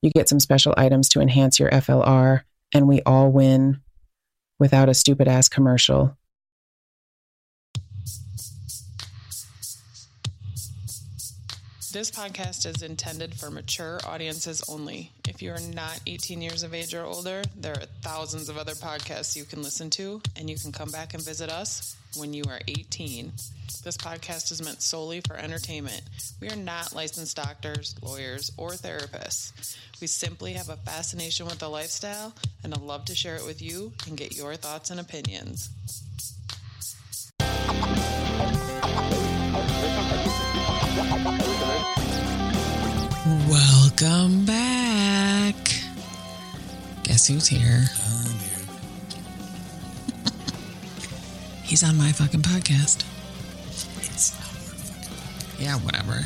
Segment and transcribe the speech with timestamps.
[0.00, 3.80] You get some special items to enhance your FLR, and we all win
[4.60, 6.16] without a stupid ass commercial.
[11.90, 15.10] This podcast is intended for mature audiences only.
[15.26, 18.74] If you are not 18 years of age or older, there are thousands of other
[18.74, 22.44] podcasts you can listen to, and you can come back and visit us when you
[22.48, 23.32] are 18.
[23.84, 26.02] This podcast is meant solely for entertainment.
[26.40, 29.76] We are not licensed doctors, lawyers, or therapists.
[30.00, 32.32] We simply have a fascination with the lifestyle
[32.64, 35.70] and a love to share it with you and get your thoughts and opinions.
[43.48, 45.54] Welcome back.
[47.04, 47.86] Guess who's here?
[51.68, 53.04] He's on my fucking podcast.
[53.68, 56.24] It's our fucking Yeah, whatever.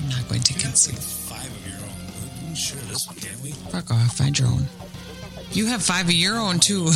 [0.00, 2.48] I'm not going to like five of your own.
[2.48, 3.50] We can we?
[3.70, 4.16] Fuck off.
[4.16, 4.62] Find your own.
[5.52, 6.84] You have five of your own too.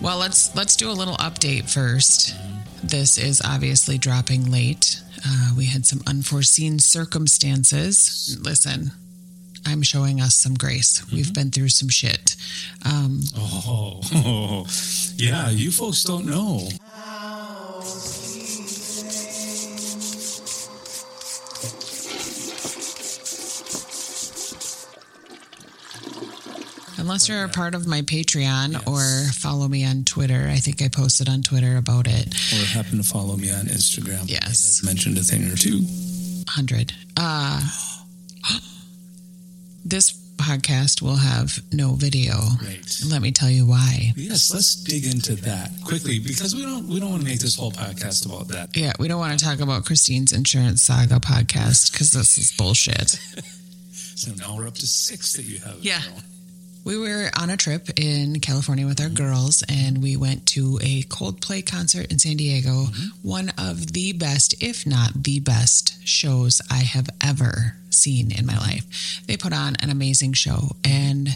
[0.00, 2.36] well, let's let's do a little update first.
[2.84, 5.02] This is obviously dropping late.
[5.26, 8.38] Uh, we had some unforeseen circumstances.
[8.40, 8.92] Listen,
[9.66, 11.02] I'm showing us some grace.
[11.12, 12.36] We've been through some shit.
[12.84, 14.00] Um, Oh,
[15.16, 15.50] yeah.
[15.50, 16.68] You folks don't know.
[26.96, 30.48] Unless you're a part of my Patreon or follow me on Twitter.
[30.50, 32.28] I think I posted on Twitter about it.
[32.52, 34.24] Or happen to follow me on Instagram.
[34.30, 34.82] Yes.
[34.84, 35.80] Mentioned a thing or two.
[35.80, 36.92] 100.
[37.16, 37.60] Uh,
[39.94, 42.34] this podcast will have no video.
[42.60, 42.84] Right.
[43.08, 44.12] Let me tell you why.
[44.16, 47.54] Yes, let's dig into that quickly because we don't we don't want to make this
[47.54, 48.76] whole podcast about that.
[48.76, 53.20] Yeah, we don't want to talk about Krystine's Insurance Saga podcast because this is bullshit.
[54.16, 55.76] So now we're up to six that you have.
[55.80, 55.98] Yeah.
[55.98, 56.22] now.
[56.84, 59.16] We were on a trip in California with our mm-hmm.
[59.16, 62.70] girls, and we went to a Coldplay concert in San Diego.
[62.70, 63.28] Mm-hmm.
[63.28, 68.56] One of the best, if not the best, shows I have ever seen in my
[68.58, 69.22] life.
[69.26, 71.28] They put on an amazing show, and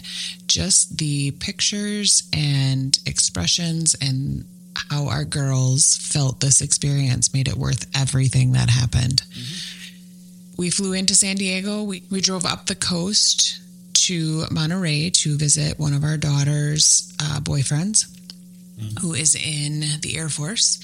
[0.47, 4.45] just the pictures and expressions and
[4.89, 9.23] how our girls felt this experience made it worth everything that happened.
[10.57, 11.83] We flew into San Diego.
[11.83, 13.59] We, we drove up the coast
[13.93, 18.05] to Monterey to visit one of our daughter's uh, boyfriends
[19.01, 20.79] who is in the Air Force.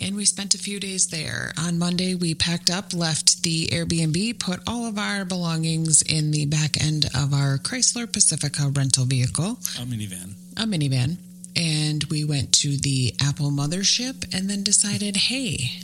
[0.00, 1.52] And we spent a few days there.
[1.58, 6.46] On Monday, we packed up, left the Airbnb, put all of our belongings in the
[6.46, 10.34] back end of our Chrysler Pacifica rental vehicle, A minivan.
[10.56, 11.18] a minivan.
[11.56, 15.82] And we went to the Apple mothership and then decided, hey,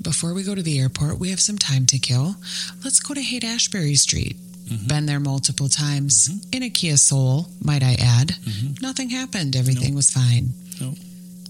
[0.00, 2.36] before we go to the airport, we have some time to kill.
[2.84, 4.36] Let's go to Haight Ashbury Street.
[4.68, 4.86] Mm-hmm.
[4.88, 6.56] Been there multiple times mm-hmm.
[6.56, 8.28] in a Kia Soul, might I add.
[8.28, 8.74] Mm-hmm.
[8.80, 9.56] Nothing happened.
[9.56, 10.50] Everything was fine.
[10.80, 10.94] No.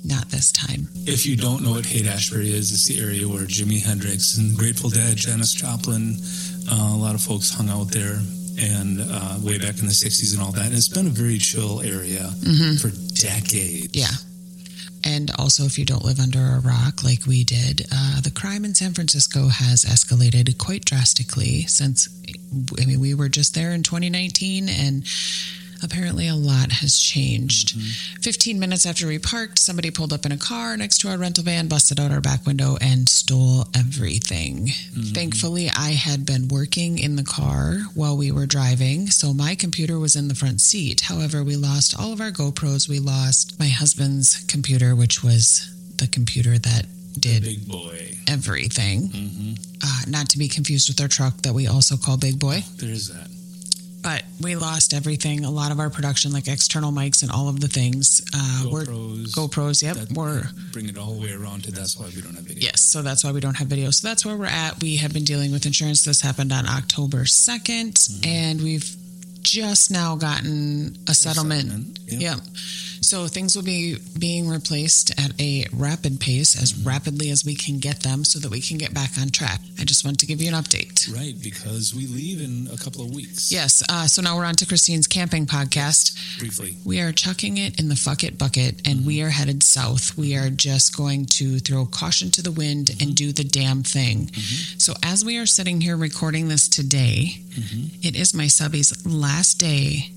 [0.06, 0.86] Not this time.
[1.04, 4.56] If you don't know what Haight Ashbury is, it's the area where Jimi Hendrix and
[4.56, 6.16] Grateful Dead, Janis Joplin,
[6.70, 8.22] uh, a lot of folks hung out there,
[8.58, 10.66] and uh, way back in the '60s and all that.
[10.66, 12.30] And it's been a very chill area
[12.78, 13.90] for decades.
[13.92, 14.14] Yeah.
[15.04, 18.64] And also, if you don't live under a rock like we did, uh, the crime
[18.64, 22.08] in San Francisco has escalated quite drastically since,
[22.80, 25.04] I mean, we were just there in 2019 and
[25.82, 27.76] apparently a lot has changed.
[27.76, 28.20] Mm-hmm.
[28.22, 31.44] 15 minutes after we parked, somebody pulled up in a car next to our rental
[31.44, 34.66] van, busted out our back window, and stole everything.
[34.66, 35.12] Mm-hmm.
[35.12, 39.98] Thankfully, I had been working in the car while we were driving, so my computer
[39.98, 41.02] was in the front seat.
[41.02, 42.88] However, we lost all of our GoPros.
[42.88, 46.86] We lost my husband's computer, which was the computer that
[47.18, 48.14] did Big boy.
[48.28, 49.08] everything.
[49.08, 49.52] Mm-hmm.
[49.82, 52.60] Uh, not to be confused with our truck that we also call Big Boy.
[52.76, 53.28] There's that.
[54.06, 55.44] But we lost everything.
[55.44, 58.84] A lot of our production, like external mics and all of the things, uh, were
[58.84, 59.32] GoPros.
[59.34, 59.82] GoPros.
[59.82, 62.44] Yep, That- were bring it all the way around to that's why we don't have
[62.44, 62.62] video.
[62.68, 62.82] yes.
[62.82, 63.90] So that's why we don't have video.
[63.90, 64.80] So that's where we're at.
[64.80, 66.02] We have been dealing with insurance.
[66.04, 68.28] This happened on October 2nd Mm-hmm.
[68.28, 68.94] and we've
[69.42, 71.66] just now gotten a settlement.
[71.68, 72.20] settlement, yep.
[72.20, 72.40] Yep.
[73.06, 76.88] So things will be being replaced at a rapid pace, as Mm-hmm.
[76.88, 79.60] rapidly as we can get them, so that we can get back on track.
[79.80, 81.12] I just want to give you an update.
[81.14, 83.52] Right, because we leave in a couple of weeks.
[83.52, 83.82] Yes.
[83.88, 86.38] Uh, so now we're on to Krystine's camping podcast.
[86.40, 86.76] Briefly.
[86.84, 90.16] We are chucking it in the fuck it bucket and we are headed south.
[90.18, 94.32] We are just going to throw caution to the wind and do the damn thing.
[94.78, 97.42] So, as we are sitting here recording this today,
[98.02, 100.10] it is my subby's last day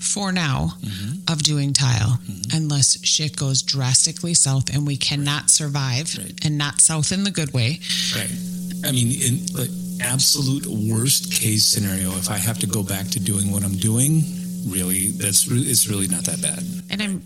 [0.00, 1.32] for now mm-hmm.
[1.32, 2.56] of doing tile mm-hmm.
[2.56, 6.34] unless shit goes drastically south and we cannot survive Right.
[6.44, 7.78] and not south in the good way.
[8.16, 8.32] Right.
[8.84, 9.70] I mean, in like
[10.02, 14.22] absolute worst case scenario, if I have to go back to doing what I'm doing,
[14.66, 16.64] really, that's it's really not that bad.
[16.90, 17.22] And I'm,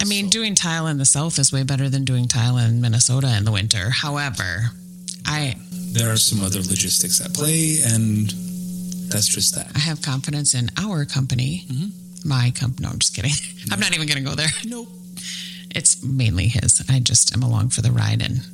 [0.00, 2.80] I mean, So- doing tile in the south is way better than doing tile in
[2.80, 3.90] Minnesota in the winter.
[3.90, 4.70] However,
[5.26, 5.56] I
[5.92, 8.28] There are some other logistics at play, and
[9.12, 9.70] that's just that.
[9.76, 11.88] I have confidence in our company, mm-hmm.
[12.24, 12.86] My company.
[12.86, 13.32] No, I'm just kidding.
[13.70, 14.48] I'm not even going to go there.
[14.64, 14.88] Nope.
[15.70, 16.84] It's mainly his.
[16.88, 18.46] I just am along for the ride and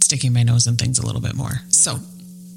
[0.00, 1.62] sticking my nose in things a little bit more.
[1.68, 1.98] So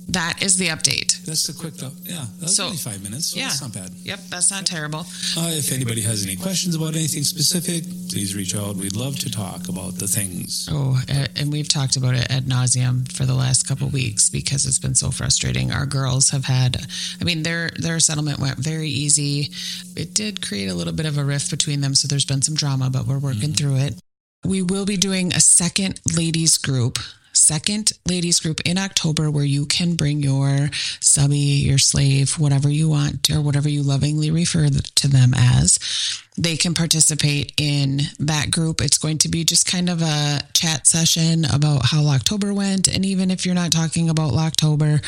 [0.10, 1.22] that is the update.
[1.26, 1.92] That's a quick though.
[2.04, 3.28] Yeah, that's So- only five minutes.
[3.32, 3.48] So yeah.
[3.50, 3.92] that's not bad.
[4.04, 5.02] Yep, that's not terrible.
[5.36, 8.78] Uh, if anybody has any questions about anything specific, please reach out.
[8.78, 10.70] We'd love to talk about the things.
[10.72, 11.00] Oh,
[11.36, 14.96] and we've talked about it ad nauseum for the last couple weeks because it's been
[14.96, 15.72] so frustrating.
[15.72, 16.86] Our girls have had,
[17.20, 19.52] I mean, their their settlement went very easy.
[19.96, 22.56] It did create a little bit of a rift between them, so there's been some
[22.56, 24.00] drama, but we're working through it.
[24.46, 26.98] We will be doing a second ladies group.
[27.38, 30.70] Second ladies group in October where you can bring your
[31.00, 35.80] subby, your slave, whatever you want, or whatever you lovingly refer to them as
[36.38, 38.82] they can participate in that group.
[38.82, 42.88] It's going to be just kind of a chat session about how October went.
[42.88, 45.00] And even if you're not talking about October,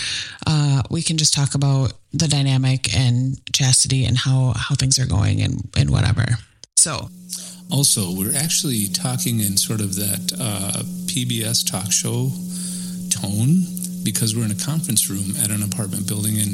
[0.48, 5.08] uh, we can just talk about the dynamic and chastity and how, how things are
[5.08, 6.26] going and, and whatever.
[6.78, 7.10] So,
[7.72, 12.30] Also, we're actually talking in sort of that uh, PBS talk show
[13.10, 13.66] tone
[14.04, 16.54] because we're in a conference room at an apartment building and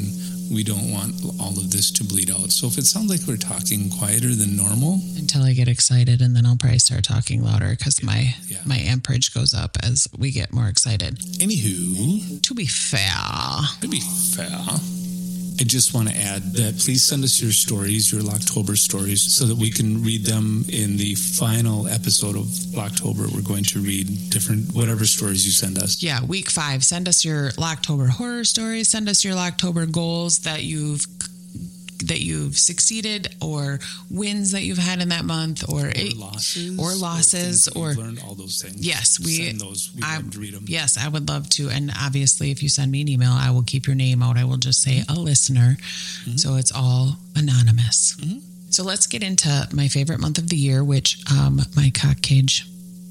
[0.52, 2.52] we don't want all of this to bleed out.
[2.52, 6.36] So if it sounds like we're talking quieter than normal, until I get excited, and
[6.36, 8.60] then I'll probably start talking louder because my, Yeah.
[8.64, 11.18] my amperage goes up as we get more excited.
[11.42, 13.10] anywho, To be fair,
[13.82, 14.62] to be fair,
[15.58, 19.46] I just want to add that please send us your stories, your Locktober stories, so
[19.46, 23.34] that we can read them in the final episode of Locktober.
[23.34, 26.04] We're going to read different, whatever stories you send us.
[26.04, 26.84] yeah, week five.
[26.84, 28.90] Send us your Locktober horror stories.
[28.90, 31.08] Send us your Locktober goals that you've
[32.08, 33.80] that you've succeeded or
[34.10, 37.98] wins that you've had in that month or, Or it- losses, or losses, or- you've
[37.98, 38.86] learned all those things.
[38.86, 39.90] Yes, we- send those.
[39.96, 40.66] We I- love to read them.
[40.68, 41.70] Yes, I would love to.
[41.70, 44.38] And obviously, if you send me an email, I will keep your name out.
[44.38, 45.78] I will just say a listener.
[46.36, 48.16] So it's all anonymous.
[48.70, 52.66] So let's get into my favorite month of the year, which um, my cock cage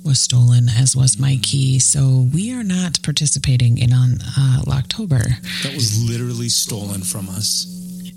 [0.05, 1.79] was stolen, as was my key.
[1.79, 5.39] So we are not participating in on uh, October.
[5.63, 7.67] That was literally stolen from us.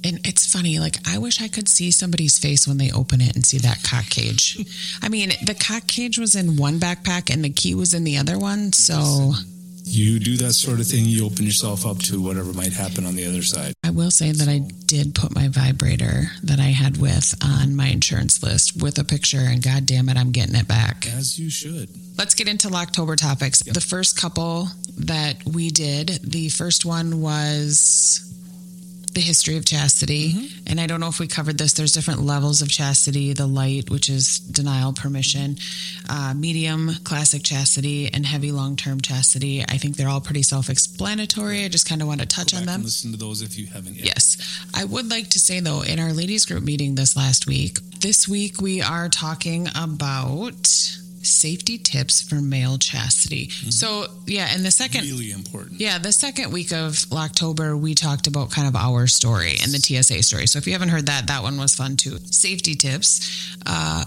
[0.03, 3.35] And it's funny, like I wish I could see somebody's face when they open it
[3.35, 4.57] and see that cock cage.
[5.01, 8.17] I mean, the cock cage was in one backpack and the key was in the
[8.17, 8.73] other one.
[8.73, 9.33] So
[9.83, 13.15] You do that sort of thing, you open yourself up to whatever might happen on
[13.15, 13.73] the other side.
[13.85, 17.88] I will say that I did put my vibrator that I had with on my
[17.88, 21.07] insurance list with a picture, and god damn it, I'm getting it back.
[21.07, 21.89] As you should.
[22.17, 23.59] Let's get into Locktober topics.
[23.63, 24.67] The first couple
[24.97, 28.21] that we did, the first one was
[29.18, 30.52] the history of chastity.
[30.68, 31.74] And I don't know if we covered this.
[31.74, 35.57] There's different levels of chastity the light, which is denial, permission,
[36.07, 39.64] uh, medium, classic chastity, and heavy long term chastity.
[39.64, 41.66] I think they're all pretty self explanatory.
[41.66, 42.83] I just kind of want to touch on them.
[42.83, 44.06] listen to those if you haven't yet.
[44.06, 44.38] Yes.
[44.76, 48.28] I would like to say, though, in our ladies group meeting this last week, this
[48.28, 50.68] week we are talking about
[51.28, 53.50] safety tips for male chastity.
[53.50, 55.02] So, yeah, and the second.
[55.02, 55.80] Really important.
[55.80, 59.80] Yeah, the second week of October, we talked about kind of our story and the
[59.80, 60.48] TSA story.
[60.48, 62.18] So if you haven't heard that, that one was fun too.
[62.31, 63.56] Safety tips.
[63.66, 64.06] Uh,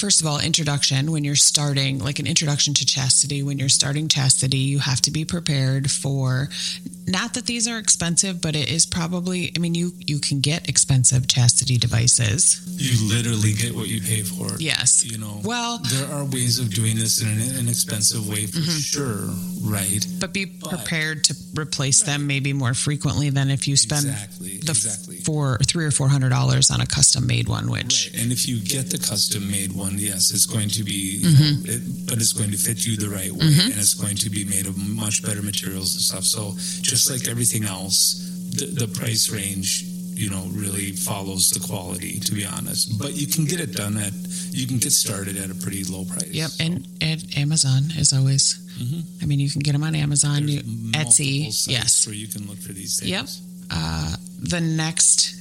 [0.00, 1.12] first of all, introduction.
[1.12, 5.10] When you're starting, like an introduction to chastity, when you're starting chastity, you have to
[5.10, 6.48] be prepared for.
[7.06, 9.52] Not that these are expensive, but it is probably.
[9.56, 12.60] I mean, you you can get expensive chastity devices.
[12.80, 14.56] You literally get what you pay for.
[14.58, 15.04] Yes.
[15.04, 18.78] You know, Well, there are ways of doing this in an inexpensive way for Mm-hmm.
[18.94, 20.04] sure, right?
[20.20, 24.58] but be prepared to replace them maybe more frequently than if you spend Exactly.
[24.58, 25.16] the exactly.
[25.18, 28.22] four three or four hundred dollars on a custom made one, which Right.
[28.22, 31.42] And if you get the custom made one, yes, it's going to be, Mm-hmm.
[31.42, 34.30] know, it, but it's going to fit you the right way and it's going to
[34.30, 36.24] be made of much better materials and stuff.
[36.24, 42.20] So just like everything else, the, the price range you know really follows the quality
[42.20, 44.12] to be honest but you can get it done at
[44.50, 48.58] you can get started at a pretty low price Yep, and, and Amazon is always.
[49.22, 50.92] I mean, you can get them on Amazon, you, Mm-hmm.
[50.92, 51.68] Etsy.
[51.68, 52.06] Yes.
[52.06, 53.26] where you can look for these things Yep.
[53.70, 55.39] Uh, the next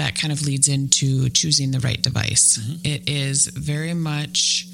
[0.00, 2.58] that kind of leads into choosing the right device.
[2.58, 2.86] Mm-hmm.
[2.92, 4.66] It is very much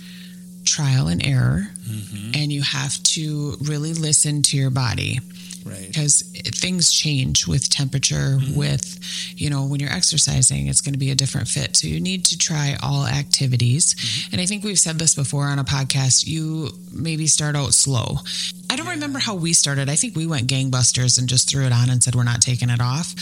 [0.64, 2.32] trial and error, Mm-hmm.
[2.34, 5.20] and you have to really listen to your body
[5.64, 6.22] right because
[6.64, 8.58] things change with temperature Mm-hmm.
[8.58, 8.98] with
[9.36, 12.24] you know when you're exercising it's going to be a different fit so you need
[12.26, 14.32] to try all activities Mm-hmm.
[14.32, 18.18] and i think we've said this before on a podcast you maybe start out slow
[18.70, 21.72] i don't remember how we started i think we went gangbusters and just threw it
[21.72, 23.14] on and said we're not taking it off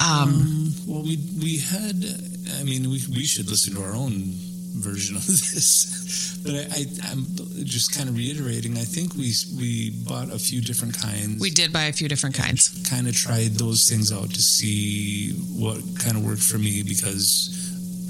[0.00, 2.02] um, Well, we we had.
[2.58, 4.32] I mean, we we should listen to our own
[4.78, 7.26] version of this, but I, I I'm
[7.64, 8.78] just kind of reiterating.
[8.78, 11.40] I think we we bought a few different kinds.
[11.40, 15.32] we did buy a few different kinds kind of tried those things out to see
[15.60, 17.52] what kind of worked for me because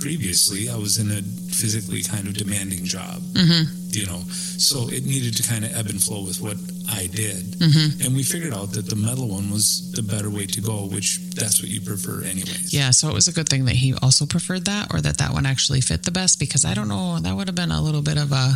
[0.00, 3.20] previously I was in a physically kind of demanding job.
[3.35, 3.75] Mm-hmm.
[3.90, 6.56] You know, so it needed to kind of ebb and flow with what
[6.90, 8.00] I did, Mm-hmm.
[8.07, 11.18] and we figured out that the metal one was the better way to go, which
[11.35, 12.73] that's what you prefer, anyways.
[12.73, 15.33] yeah so it was a good thing that he also preferred that or that that
[15.33, 18.02] one actually fit the best because i don't know that would have been a little
[18.02, 18.54] bit of a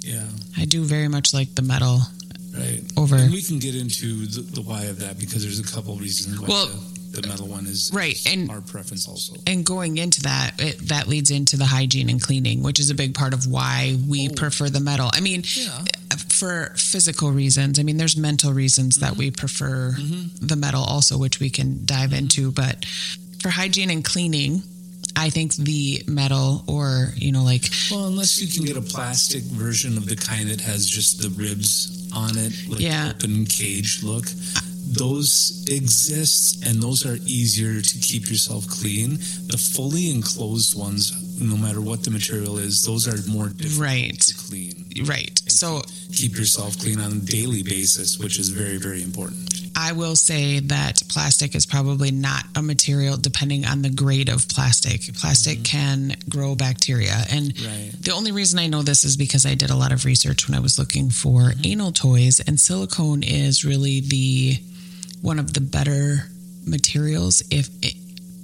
[0.00, 0.24] yeah.
[0.56, 2.00] i do very much like the metal
[2.56, 2.82] Right.
[2.96, 5.94] over And we can get into the, the why of that because there's a couple
[5.96, 6.66] reasons why Well,
[7.12, 9.34] the, the metal one is right, is and- our preference also.
[9.46, 12.94] and going into that it, that leads into the hygiene and cleaning which is a
[12.94, 14.34] big part of why we Oh.
[14.34, 15.84] prefer the metal i mean Yeah.
[16.38, 19.34] For physical reasons i mean there's mental reasons that we mm-hmm.
[19.36, 20.46] prefer mm-hmm.
[20.46, 22.18] the metal also which we can dive mm-hmm.
[22.18, 22.84] into but
[23.40, 24.62] for hygiene and cleaning
[25.16, 29.42] i think the metal or you know like Well, unless you can get a plastic
[29.42, 33.12] version of the kind that has just the ribs on it, like Yeah.
[33.14, 34.26] open cage look.
[34.90, 39.18] Those exist, and those are easier to keep yourself clean.
[39.46, 44.18] The fully enclosed ones, no matter what the material is, those are more difficult right
[44.18, 44.77] to clean.
[45.04, 49.54] Right so Keep yourself clean on a daily basis, which is very, very important.
[49.76, 54.48] I will say that plastic is probably not a material depending on the grade of
[54.48, 55.02] plastic.
[55.14, 56.10] Plastic mm-hmm.
[56.10, 57.24] can grow bacteria.
[57.30, 57.92] And Right.
[58.00, 60.56] the only reason I know this is because I did a lot of research when
[60.56, 61.60] I was looking for mm-hmm.
[61.64, 64.58] anal toys, and silicone is really the
[65.20, 66.30] one of the better
[66.64, 67.68] materials if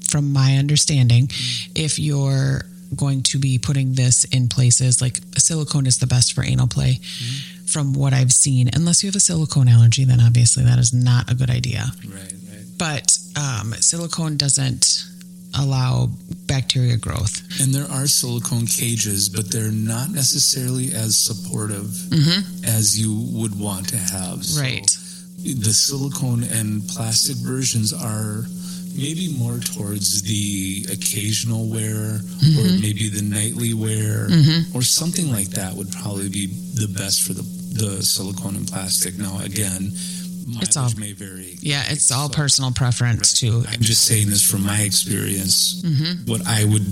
[0.06, 1.72] from my understanding mm-hmm.
[1.74, 2.62] if you're
[2.96, 7.00] going to be putting this in places like silicone is the best for anal play
[7.66, 8.70] from what I've seen.
[8.74, 11.86] Unless you have a silicone allergy, then obviously that is not a good idea.
[12.06, 12.64] Right, right.
[12.78, 15.04] But um, silicone doesn't
[15.58, 16.08] allow
[16.46, 17.42] bacteria growth.
[17.60, 21.88] And there are silicone cages, but they're not necessarily as supportive
[22.64, 24.44] as you would want to have.
[24.44, 24.86] So Right.
[25.38, 28.44] The silicone and plastic versions are
[28.94, 32.80] maybe more towards the occasional wear or mm-hmm.
[32.80, 34.76] maybe the nightly wear mm-hmm.
[34.76, 39.18] or something like that would probably be the best for the, the silicone and plastic.
[39.18, 39.90] Now, again,
[40.60, 41.56] It's all- may vary.
[41.60, 43.64] Yeah, it's all So- personal preference too.
[43.68, 46.30] I'm just saying this from my experience, mm-hmm.
[46.30, 46.86] what I would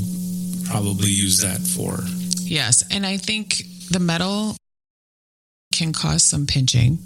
[0.67, 2.01] probably use that for.
[2.41, 4.57] Yes, and I think the metal
[5.73, 6.99] can cause some pinching.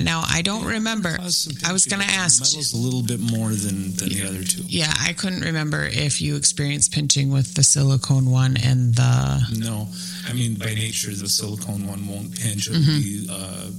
[0.00, 1.16] Now I don't remember.
[1.20, 2.40] I was going to ask.
[2.42, 4.62] Metal's a little bit more than, than the other two.
[4.66, 9.40] Yeah, I couldn't remember if you experienced pinching with the silicone one and the.
[9.58, 9.88] No,
[10.28, 12.68] I mean by nature the silicone one won't pinch.
[12.68, 13.00] It'll Mm-hmm.
[13.00, 13.70] be uh,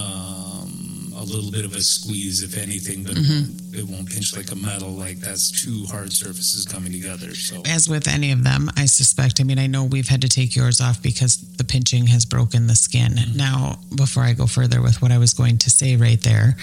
[0.00, 0.53] um,
[1.24, 3.74] a little bit of a squeeze, if anything, but Mm-hmm.
[3.74, 4.90] it, won't, pinch like a metal.
[4.90, 7.34] Like that's two hard surfaces coming together.
[7.34, 9.40] So As with any of them, I suspect.
[9.40, 12.66] I mean, I know we've had to take yours off because the pinching has broken
[12.66, 13.16] the skin.
[13.34, 16.56] Now, before I go further with what I was going to say right there,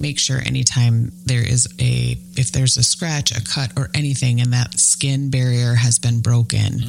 [0.00, 4.52] make sure anytime there is a, if there's a scratch, a cut, or anything, and
[4.52, 6.80] that skin barrier has been broken,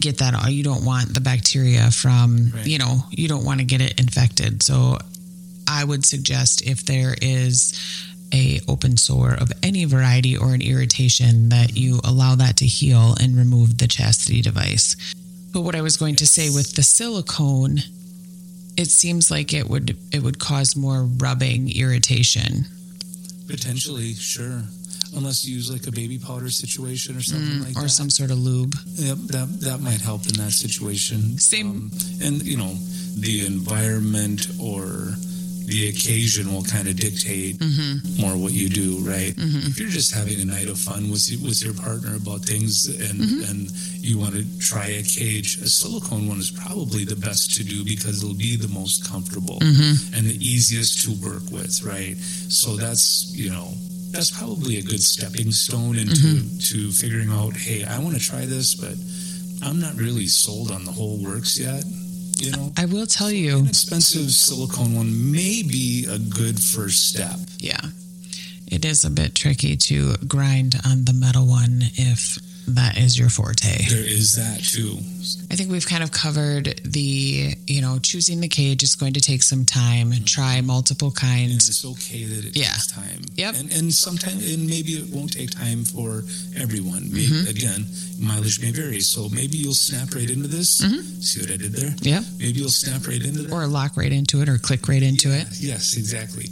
[0.00, 0.34] get that.
[0.34, 0.52] out.
[0.52, 2.66] You don't want the bacteria from, Right.
[2.66, 4.62] you know, you don't want to get it infected.
[4.62, 4.98] So,
[5.68, 7.72] I would suggest if there is
[8.32, 13.14] a open sore of any variety or an irritation that you allow that to heal
[13.20, 14.96] and remove the chastity device.
[15.52, 17.78] But what I was going to say with the silicone,
[18.76, 22.66] it seems like it would it would cause more rubbing irritation.
[23.48, 24.62] potentially, sure.
[25.14, 27.88] Unless you use like a baby powder situation or something like Mm, or that.
[27.90, 28.74] some sort of lube.
[28.96, 31.38] Yep, that that might help in that situation.
[31.38, 32.74] Same- Um, and you know,
[33.16, 35.14] the environment or
[35.66, 38.20] the occasion will kind of dictate Mm-hmm.
[38.22, 39.34] more what you do, right?
[39.36, 43.18] If you're just having a night of fun with with your partner about things, and
[43.20, 43.50] Mm-hmm.
[43.50, 43.60] and
[44.06, 47.84] you want to try a cage, a silicone one is probably the best to do
[47.84, 50.14] because it'll be the most comfortable Mm-hmm.
[50.14, 52.16] and the easiest to work with, right?
[52.48, 53.68] So that's you know
[54.14, 58.46] that's probably a good stepping stone into to figuring out, hey, I want to try
[58.46, 58.94] this, but
[59.66, 61.82] I'm not really sold on the whole works yet.
[62.36, 67.08] You know, I will tell you, an expensive silicone one may be a good first
[67.08, 67.38] step.
[67.58, 67.80] yeah,
[68.66, 72.38] it is a bit tricky to grind on the metal one if
[72.68, 73.86] that is your forte.
[73.88, 74.98] There is that too.
[75.50, 79.20] I think we've kind of covered the, you know, choosing the cage is going to
[79.20, 80.12] take some time.
[80.24, 81.68] Try multiple And kinds.
[81.68, 82.72] it's okay that it Yeah.
[82.72, 83.22] takes time.
[83.36, 83.54] Yep.
[83.56, 86.24] And and sometimes and maybe it won't take time for
[86.56, 87.10] everyone.
[87.12, 87.48] Maybe Mm-hmm.
[87.48, 87.86] again,
[88.18, 89.00] mileage may vary.
[89.00, 90.70] So maybe you'll snap right into this.
[91.20, 91.94] See what I did there?
[92.02, 92.24] Yep.
[92.38, 93.50] Maybe you'll snap right into that.
[93.50, 93.52] Mm-hmm.
[93.52, 95.48] Or lock right into it or click right into Yeah, it.
[95.60, 96.46] Yes, exactly.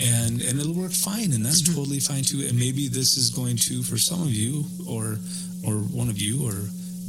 [0.00, 1.74] And and it'll work fine, and that's Mm-hmm.
[1.74, 2.46] totally fine too.
[2.46, 5.18] And maybe this is going to for some of you, or
[5.66, 6.54] or one of you, or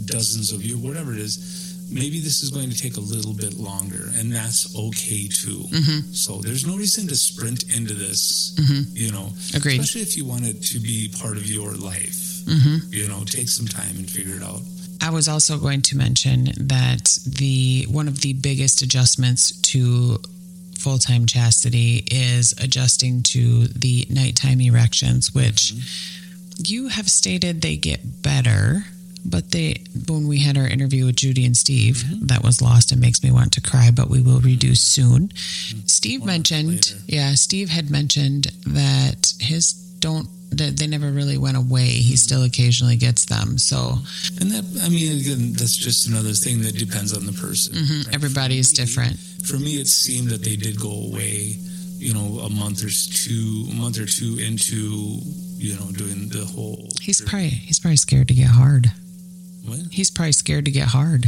[0.05, 1.87] dozens of you, whatever it is.
[1.91, 5.65] Maybe this is going to take a little bit longer, and that's okay too.
[5.73, 6.11] Mm-hmm.
[6.11, 8.55] So there's no reason to sprint into this.
[8.93, 9.79] You know, Agreed.
[9.79, 12.45] especially if you want it to be part of your life.
[12.45, 12.93] Mm-hmm.
[12.93, 14.61] You know, take some time and figure it out.
[15.01, 20.17] I was also going to mention that the one of the biggest adjustments to
[20.77, 25.73] full time chastity is adjusting to the nighttime erections, which
[26.59, 28.83] you have stated they get better.
[29.25, 32.27] But they, when we had our interview with Judy and Steve, mm-hmm.
[32.27, 33.91] that was lost and makes me want to cry.
[33.93, 35.27] But we will redo soon.
[35.27, 35.79] Mm-hmm.
[35.87, 36.95] Steve Or mentioned, later.
[37.05, 41.85] yeah, Steve had mentioned that his don't that they never really went away.
[41.87, 42.15] He mm-hmm.
[42.15, 43.57] still occasionally gets them.
[43.59, 43.99] So
[44.39, 47.75] And that, I mean, again, that's just another thing that depends on the person.
[47.75, 48.05] Mhm.
[48.07, 48.15] right?
[48.15, 49.19] Everybody's For me- different.
[49.45, 51.59] For me, it seemed that they did go away,
[51.97, 55.19] you know, a month or two, a month or two into,
[55.59, 56.87] you know, doing the whole.
[57.01, 58.87] He's probably he's probably scared to get hard.
[59.65, 59.79] What?
[59.91, 61.25] He's probably scared to get hard.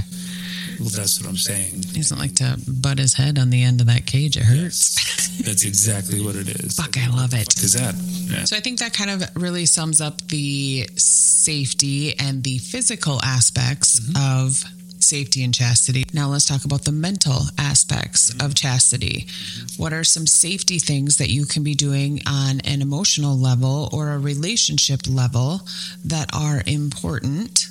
[0.80, 1.84] Well, that's what I'm saying.
[1.94, 4.38] He doesn't like to butt his head on the end of that cage.
[4.38, 4.98] It hurts.
[4.98, 6.76] Yes, that's exactly what it is.
[6.76, 7.56] Fuck, I love it.
[7.62, 7.94] Is that?
[7.96, 8.46] Yeah.
[8.46, 14.00] So I think that kind of really sums up the safety and the physical aspects
[14.00, 14.48] mm-hmm.
[14.48, 14.64] of
[15.04, 16.04] safety and chastity.
[16.14, 18.46] Now let's talk about the mental aspects mm-hmm.
[18.46, 19.26] of chastity.
[19.28, 19.82] Mm-hmm.
[19.82, 24.10] What are some safety things that you can be doing on an emotional level or
[24.12, 25.62] a relationship level
[26.06, 27.68] that are important?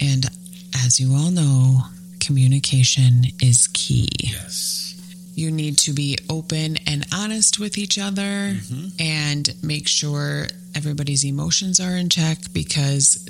[0.00, 0.26] And
[0.84, 1.82] as you all know,
[2.20, 4.94] communication is key Yes.
[5.34, 8.22] you need to be open and honest with each other
[8.54, 8.88] mm-hmm.
[8.98, 13.26] and make sure everybody's emotions are in check because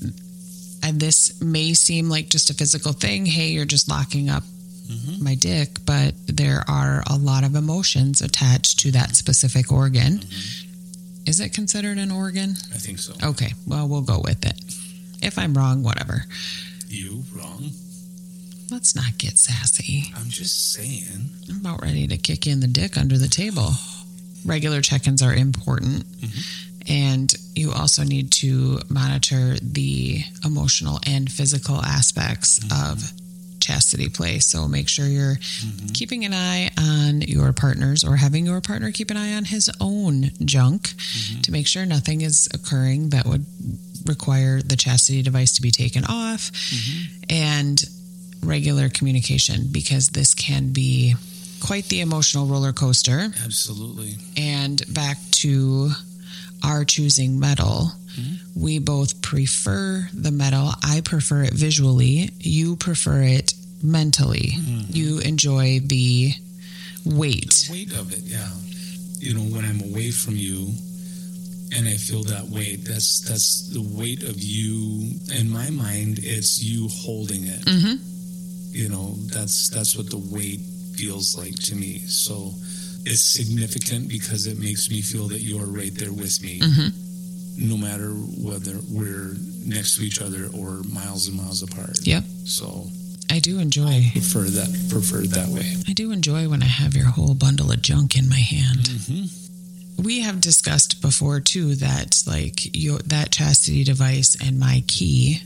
[0.85, 4.43] and this may seem like just a physical thing hey you're just locking up
[4.87, 5.25] mm-hmm.
[5.25, 11.29] my dick but there are a lot of emotions attached to that specific organ mm-hmm.
[11.29, 13.15] is it considered an organ I think so.
[13.27, 14.61] okay well we'll go with it
[15.23, 16.25] if i'm wrong whatever
[16.89, 17.71] You wrong.
[18.71, 21.31] let's not get sassy I'm just saying.
[21.51, 23.71] I'm about ready to kick in the dick under the table.
[24.45, 26.05] Regular check ins are important.
[26.21, 26.64] Mm-hmm.
[26.89, 33.13] And you also need to monitor the emotional and physical aspects of
[33.61, 34.39] chastity play.
[34.41, 35.87] So make sure you're mm-hmm.
[35.95, 39.71] keeping an eye on your partners or having your partner keep an eye on his
[39.81, 41.41] own junk mm-hmm.
[41.41, 43.47] to make sure nothing is occurring that would
[44.05, 46.53] require the chastity device to be taken off.
[46.53, 47.25] Mm-hmm.
[47.31, 47.83] And
[48.43, 51.15] regular communication because this can be
[51.63, 53.33] quite the emotional roller coaster.
[53.43, 54.17] Absolutely.
[54.37, 55.91] And back to
[56.65, 57.93] our choosing metal,
[58.55, 60.71] we both prefer the metal.
[60.83, 64.53] I prefer it visually, you prefer it mentally.
[64.91, 66.33] You enjoy the
[67.05, 67.69] weight.
[67.71, 68.49] weight of it, yeah.
[69.19, 70.73] You know, when I'm away from you
[71.77, 75.11] and I feel that weight, that's that's the weight of you.
[75.35, 77.65] In my mind, it's you holding it.
[77.65, 77.99] Mhm.
[78.73, 80.61] You know, that's that's what the weight
[80.95, 82.03] feels like to me.
[82.07, 82.55] So
[83.07, 86.93] it's significant because it makes me feel that you're right there with me, Mhm.
[87.59, 91.99] no matter whether we're next to each other or miles and miles apart.
[92.07, 92.25] Yep.
[92.45, 92.91] So
[93.31, 94.11] I do enjoy.
[94.13, 95.77] prefer that prefer that way.
[95.89, 98.89] I do enjoy when I have your whole bundle of junk in my hand.
[99.07, 99.25] hmm
[99.97, 105.41] we have discussed before too that like your that chastity device and my key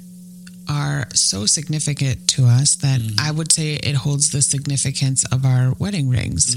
[0.66, 5.72] are so significant to us that I would say it holds the significance of our
[5.78, 6.56] wedding rings.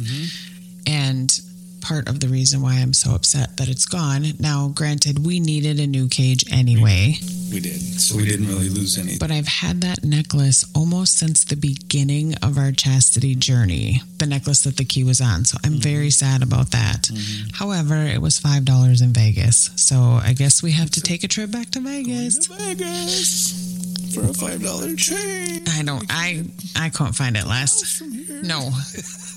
[0.88, 1.42] And
[1.82, 4.24] part of the reason why I'm so upset that it's gone.
[4.40, 7.16] Now, granted, we needed a new cage anyway,
[7.52, 7.80] We did.
[8.00, 9.20] So we didn't really lose anything.
[9.20, 14.62] but I've had that necklace almost since the beginning of our chastity journey, the necklace
[14.64, 15.46] that the key was on.
[15.46, 15.82] So I'm mm-hmm.
[15.82, 17.04] very sad about that.
[17.04, 17.50] Mm-hmm.
[17.56, 19.70] However, it was $5 in Vegas.
[19.76, 22.38] So I guess we have to take a trip back to Vegas.
[22.48, 23.72] to Vegas
[24.14, 25.64] for a five dollar chain.
[25.70, 26.44] I don't I
[26.76, 28.72] I couldn't find it last No.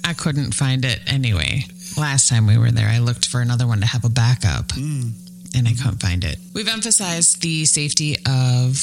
[0.04, 1.64] I couldn't find it anyway.
[1.96, 4.68] Last time we were there I looked for another one to have a backup.
[4.68, 5.12] Mm.
[5.56, 6.38] and I couldn't find it.
[6.52, 8.82] We've emphasized the safety of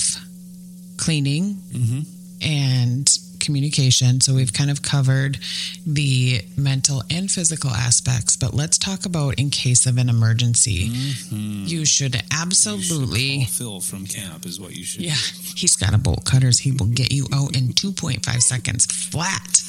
[0.97, 1.57] cleaning
[2.41, 3.09] and
[3.41, 4.21] communication.
[4.21, 5.39] So we've kind of covered
[5.85, 10.89] the mental and physical aspects, but let's talk about in case of an emergency.
[11.31, 13.37] You should absolutely.
[13.39, 15.01] Call Phil from camp is what you should.
[15.01, 15.15] Yeah,
[15.55, 16.59] he's got a bolt cutters.
[16.59, 19.61] He will get you out in 2.5 seconds flat.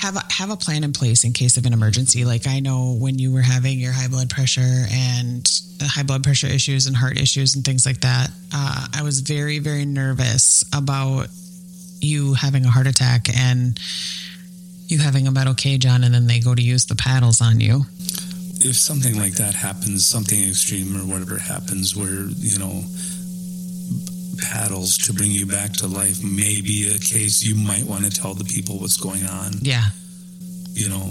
[0.00, 2.24] Have a, have a plan in place in case of an emergency.
[2.24, 5.46] Like I know when you were having your high blood pressure and
[5.82, 9.58] high blood pressure issues and heart issues and things like that, uh, I was very,
[9.58, 11.28] very nervous about
[12.00, 13.78] you having a heart attack and
[14.86, 17.60] you having a metal cage on and then they go to use the paddles on
[17.60, 17.82] you.
[18.62, 22.82] If something like that happens, something extreme or whatever happens, where you know
[24.40, 28.10] paddles to bring you back to life may be a case you might want to
[28.10, 29.52] tell the people what's going on.
[29.62, 29.86] Yeah.
[30.72, 31.10] You know,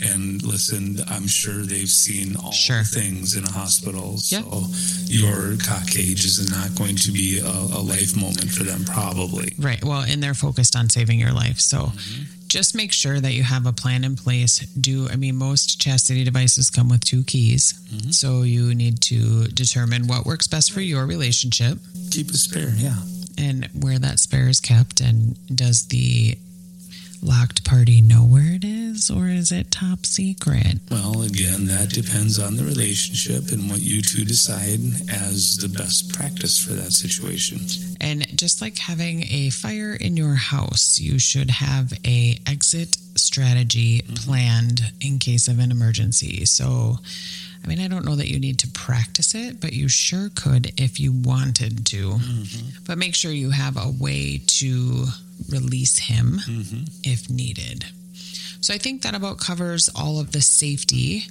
[0.00, 2.78] and listen, I'm sure they've seen all Sure.
[2.78, 4.16] the things in a hospital.
[4.28, 4.44] Yep.
[4.44, 4.64] So
[5.06, 9.54] your cock cage is not going to be a, a life moment for them, probably.
[9.58, 9.82] Right.
[9.84, 11.58] Well, and they're focused on saving your life.
[11.58, 12.22] So mm-hmm.
[12.48, 14.58] Just make sure that you have a plan in place.
[14.60, 17.74] Do, I mean, most chastity devices come with two keys.
[17.92, 18.10] Mm-hmm.
[18.10, 21.78] So you need to determine what works best for your relationship
[22.10, 22.96] Keep a spare, yeah.
[23.36, 25.00] and where that spare is kept.
[25.00, 26.38] And does the
[27.22, 30.78] locked party know where it is or is it top secret?
[30.90, 34.80] Well, again, that depends on the relationship and what you two decide
[35.10, 37.58] as the best practice for that situation.
[38.00, 44.02] And just like having a fire in your house, you should have a exit strategy
[44.02, 44.14] mm-hmm.
[44.14, 46.44] planned in case of an emergency.
[46.44, 46.98] So,
[47.62, 50.80] I mean, I don't know that you need to practice it, but you sure could
[50.80, 52.10] if you wanted to.
[52.12, 52.68] Mm-hmm.
[52.86, 55.06] But make sure you have a way to
[55.48, 56.84] release him mm-hmm.
[57.02, 57.84] if needed.
[58.60, 61.24] So I think that about covers all of the safety.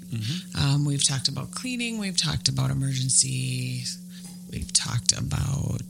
[0.58, 3.84] Um, we've talked about cleaning, we've talked about emergency,
[4.52, 5.82] we've talked about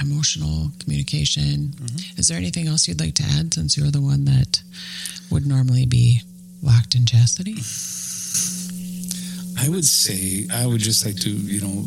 [0.00, 1.74] emotional communication.
[1.76, 2.18] Mm-hmm.
[2.18, 4.62] Is there anything else you'd like to add since you're the one that
[5.30, 6.22] would normally be
[6.62, 7.56] locked in chastity?
[9.58, 11.84] I would say I would just like to, you know,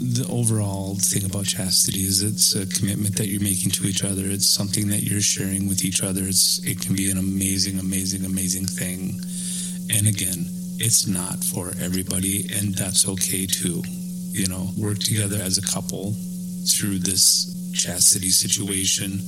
[0.00, 4.22] the overall thing about chastity is it's a commitment that you're making to each other.
[4.24, 6.22] It's something that you're sharing with each other.
[6.24, 9.20] It's it can be an amazing, amazing, amazing thing.
[9.92, 10.46] And again,
[10.78, 13.82] it's not for everybody, and that's okay too.
[14.32, 16.14] You know, work together as a couple
[16.66, 19.20] through this chastity situation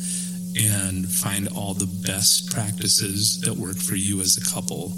[0.55, 4.93] and find all the best practices that work for you as a couple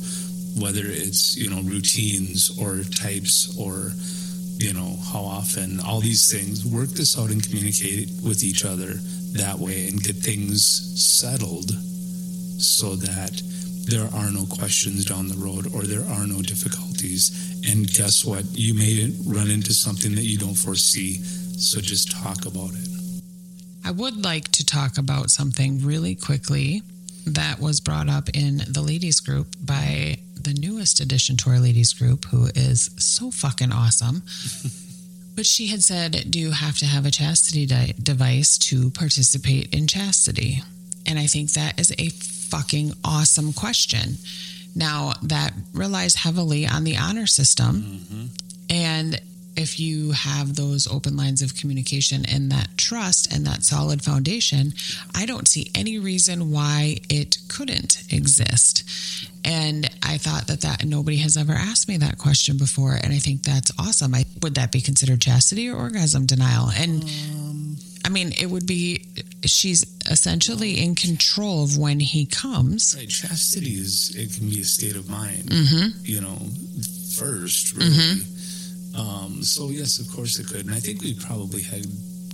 [0.59, 3.91] whether it's you know routines or types or
[4.59, 8.95] you know how often all these things work this out and communicate with each other
[9.35, 10.63] that way and get things
[10.95, 11.71] settled
[12.61, 13.43] so that
[13.87, 17.61] there are no questions down the road or there are no difficulties.
[17.69, 18.45] And guess what?
[18.53, 21.21] You may run into something that you don't foresee
[21.57, 22.95] so just talk about it
[23.87, 26.83] I would like to talk about something really quickly
[27.27, 31.93] that was brought up in the ladies group by the newest addition to our ladies
[31.93, 34.23] group, who is so fucking awesome.
[35.37, 39.75] but she had said, Do you have to have a chastity di- device to participate
[39.75, 40.63] in chastity?
[41.07, 44.17] And I think that is a fucking awesome question.
[44.75, 47.83] Now, that relies heavily on the honor system.
[47.83, 48.25] Mm-hmm.
[48.71, 49.21] And
[49.57, 54.73] if you have those open lines of communication and that trust and that solid foundation,
[55.15, 58.85] I don't see any reason why it couldn't exist.
[59.45, 63.19] And I thought that that nobody has ever asked me that question before, and I
[63.19, 64.15] think that's awesome.
[64.15, 66.71] I, would that be considered chastity or orgasm denial?
[66.75, 67.05] And
[68.05, 69.07] I mean, it would be
[69.45, 72.95] she's essentially in control of when he comes.
[72.97, 75.45] Right, chastity is it can be a state of mind.
[75.45, 76.05] Mm-hmm.
[76.05, 76.39] You know,
[77.17, 78.21] first really.
[78.97, 81.85] Um, so yes, of course it could, and I think we probably had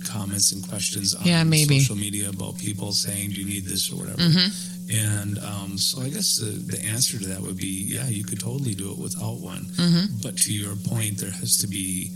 [0.05, 1.79] comments and questions on Yeah, maybe.
[1.79, 4.21] social media about people saying, "Do you need this?" or whatever.
[4.21, 4.49] Mm-hmm.
[4.93, 8.39] And um, so I guess the, the answer to that would be, yeah, you could
[8.41, 9.63] totally do it without one.
[9.79, 10.17] Mm-hmm.
[10.21, 12.09] But to your point, there has to be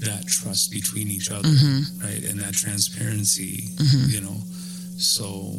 [0.00, 2.02] that trust between each other, Mm-hmm.
[2.04, 3.68] right, and that transparency.
[4.08, 4.36] You know,
[4.96, 5.54] so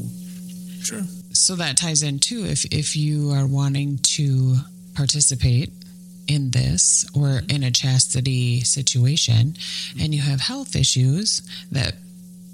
[0.81, 1.03] sure.
[1.33, 2.45] So that ties in too.
[2.45, 4.57] If if you are wanting to
[4.95, 5.71] participate
[6.27, 7.49] in this or mm-hmm.
[7.49, 9.99] in a chastity situation, mm-hmm.
[10.01, 11.95] and you have health issues that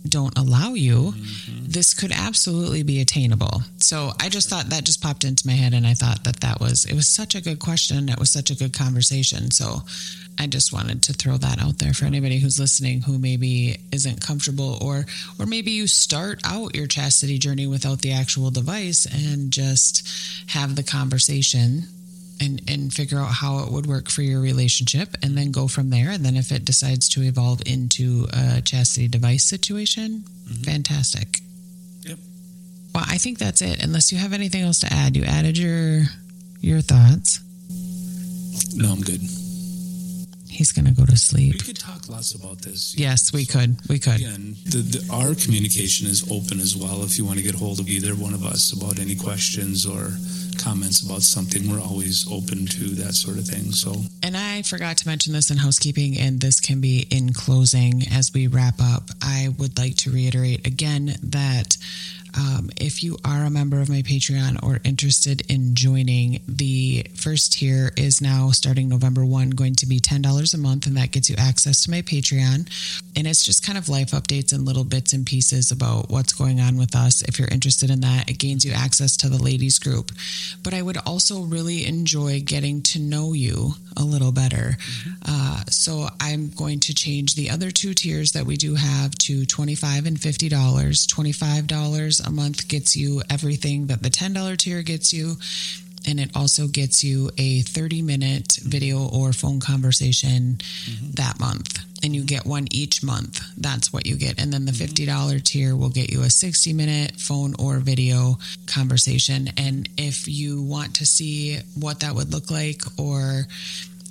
[0.07, 1.65] don't allow you, mm-hmm.
[1.67, 3.61] this could absolutely be attainable.
[3.77, 6.59] So I just thought that just popped into my head, and I thought that that
[6.59, 8.09] was it was such a good question.
[8.09, 9.51] It was such a good conversation.
[9.51, 9.81] So
[10.39, 14.21] I just wanted to throw that out there for anybody who's listening who maybe isn't
[14.25, 15.05] comfortable or
[15.39, 20.07] or maybe you start out your chastity journey without the actual device and just
[20.47, 21.83] have the conversation
[22.41, 25.89] and and figure out how it would work for your relationship and then go from
[25.89, 26.09] there.
[26.09, 30.63] And then if it decides to evolve into a chastity device situation mm-hmm.
[30.63, 31.39] fantastic.
[32.03, 32.17] Yep.
[32.93, 33.83] Well i think that's it.
[33.83, 36.03] Unless you have anything else to add you added your
[36.59, 37.39] your thoughts.
[38.75, 39.21] No i'm good
[40.51, 41.53] he's going to go to sleep.
[41.53, 42.93] We could talk lots about this.
[42.97, 43.75] Yes, know, we so could.
[43.89, 44.15] We could.
[44.15, 47.03] Again, the, the, our communication is open as well.
[47.03, 50.11] If you want to get hold of either one of us about any questions or
[50.61, 53.71] comments about something, we're always open to that sort of thing.
[53.71, 58.03] So, and I forgot to mention this in housekeeping, and this can be in closing
[58.11, 59.03] as we wrap up.
[59.21, 61.77] I would like to reiterate again that
[62.37, 67.53] um, if you are a member of my Patreon or interested in joining, the first
[67.53, 71.29] tier is now starting November 1 going to be $10 a month, and that gets
[71.29, 72.69] you access to my Patreon.
[73.15, 76.59] And it's just kind of life updates and little bits and pieces about what's going
[76.59, 77.21] on with us.
[77.23, 80.11] If you're interested in that, it gains you access to the ladies group.
[80.63, 84.77] But I would also really enjoy getting to know you a little better.
[85.27, 89.45] Uh, so I'm going to change the other two tiers that we do have to
[89.45, 90.49] 25 and $50.
[90.49, 95.35] $25 a month gets you everything that the $10 tier gets you.
[96.07, 101.11] And it also gets you a 30 minute video or phone conversation mm-hmm.
[101.11, 101.77] that month.
[102.03, 103.39] And you get one each month.
[103.57, 104.41] That's what you get.
[104.41, 105.37] And then the $50 mm-hmm.
[105.37, 109.49] tier will get you a 60 minute phone or video conversation.
[109.57, 113.45] And if you want to see what that would look like or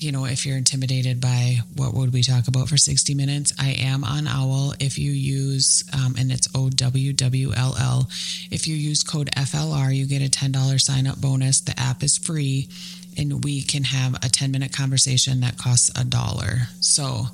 [0.03, 3.71] you know, if you're intimidated by what would we talk about for 60 minutes, I
[3.71, 4.75] am on Owwll.
[4.81, 8.09] If you use, um, and it's O W W L L,
[8.51, 11.61] if you use code FLR, you get a $10 sign up bonus.
[11.61, 12.69] The app is free
[13.17, 16.69] and we can have a 10 minute conversation that costs a dollar.
[16.81, 17.27] So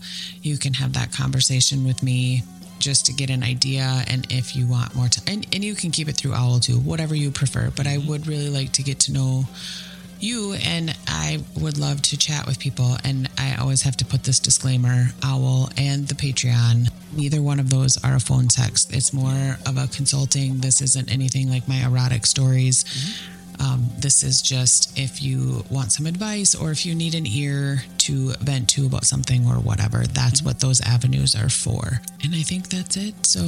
[0.42, 2.42] you can have that conversation with me
[2.78, 5.90] just to get an idea and if you want more time and, and you can
[5.90, 9.00] keep it through Owwll too whatever you prefer but i would really like to get
[9.00, 9.44] to know
[10.20, 12.96] you and I would love to chat with people.
[13.04, 17.70] And I always have to put this disclaimer Owwll and the Patreon, neither one of
[17.70, 18.94] those are a phone text.
[18.94, 20.58] It's more of a consulting.
[20.58, 22.84] This isn't anything like my erotic stories.
[22.84, 23.32] Mm-hmm.
[23.58, 27.82] Um, this is just if you want some advice or if you need an ear
[27.98, 30.48] to vent to about something or whatever, that's mm-hmm.
[30.48, 32.00] what those avenues are for.
[32.22, 33.14] And I think that's it.
[33.24, 33.40] So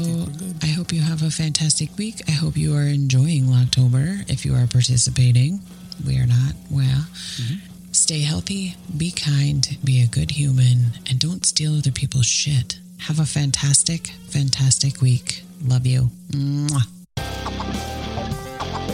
[0.62, 2.22] I, I hope you have a fantastic week.
[2.26, 5.60] I hope you are enjoying Locktober if you are participating
[6.06, 6.54] we are not.
[6.70, 7.92] Well, mm-hmm.
[7.92, 12.78] stay healthy, be kind, be a good human, and don't steal other people's shit.
[13.00, 15.42] Have a fantastic, fantastic week.
[15.64, 16.10] Love you.
[16.30, 16.86] Mwah.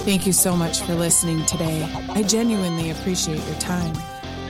[0.04, 1.82] Thank you so much for listening today.
[2.10, 3.96] I genuinely appreciate your time.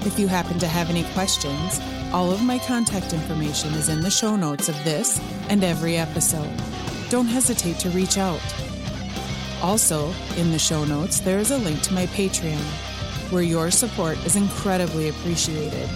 [0.00, 1.80] If you happen to have any questions,
[2.12, 6.50] all of my contact information is in the show notes of this and every episode.
[7.08, 8.40] Don't hesitate to reach out.
[9.62, 12.60] Also, in the show notes, there is a link to my Patreon,
[13.30, 15.88] where your support is incredibly appreciated.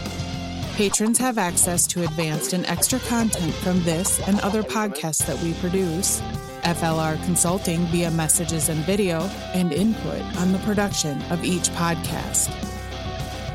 [0.75, 5.53] Patrons have access to advanced and extra content from this and other podcasts that we
[5.55, 6.21] produce,
[6.63, 9.23] FLR consulting via messages and video,
[9.55, 12.55] and input on the production of each podcast.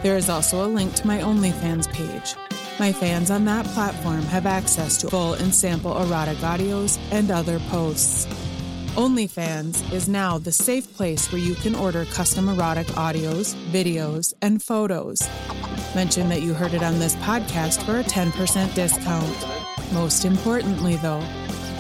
[0.04, 2.36] There is also a link to my OnlyFans page.
[2.80, 7.60] My fans on that platform have access to full and sample erotic audios and other
[7.70, 8.28] posts.
[8.96, 14.62] OnlyFans is now the safe place where you can order custom erotic audios, videos, and
[14.62, 15.20] photos.
[15.96, 19.94] Mention that you heard it on this podcast for a 10% discount.
[19.94, 21.24] Most importantly, though,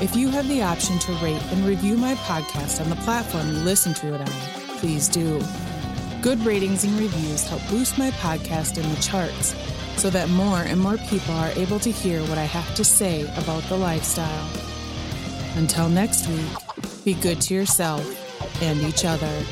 [0.01, 3.59] if you have the option to rate and review my podcast on the platform you
[3.59, 5.39] listen to it on, please do.
[6.23, 9.53] Good ratings and reviews help boost my podcast in the charts
[10.01, 13.21] so that more and more people are able to hear what I have to say
[13.37, 14.49] about the lifestyle.
[15.55, 16.62] Until next week,
[17.03, 19.43] be good to yourself and each other.